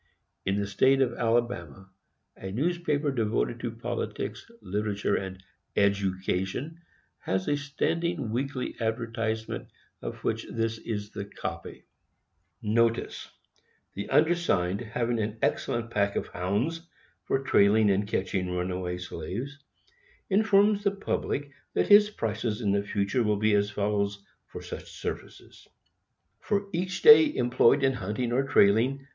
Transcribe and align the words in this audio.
In 0.47 0.55
the 0.55 0.65
State 0.65 0.99
of 0.99 1.13
Alabama, 1.13 1.87
a 2.35 2.51
newspaper 2.51 3.11
devoted 3.11 3.59
to 3.59 3.69
politics, 3.69 4.49
literature 4.63 5.15
and 5.15 5.43
EDUCATION, 5.75 6.79
has 7.19 7.47
a 7.47 7.55
standing 7.55 8.31
weekly 8.31 8.75
advertisement 8.79 9.67
of 10.01 10.23
which 10.23 10.47
this 10.51 10.79
is 10.79 11.15
a 11.15 11.23
copy: 11.23 11.83
NOTICE. 12.63 13.29
The 13.93 14.09
undersigned 14.09 14.81
having 14.81 15.19
an 15.19 15.37
excellent 15.43 15.91
pack 15.91 16.15
of 16.15 16.25
HOUNDS, 16.29 16.81
for 17.25 17.43
trailing 17.43 17.91
and 17.91 18.07
catching 18.07 18.49
runaway 18.49 18.97
slaves, 18.97 19.55
informs 20.31 20.83
the 20.83 20.89
public 20.89 21.51
that 21.75 21.89
his 21.89 22.09
prices 22.09 22.61
in 22.61 22.81
future 22.85 23.21
will 23.21 23.37
be 23.37 23.53
as 23.53 23.69
follows 23.69 24.25
for 24.47 24.63
such 24.63 24.89
services: 24.91 25.67
For 26.39 26.69
each 26.73 27.03
day 27.03 27.35
employed 27.35 27.83
in 27.83 27.93
hunting 27.93 28.31
or 28.31 28.41
trailing, 28.47 28.97
$2. 28.97 29.05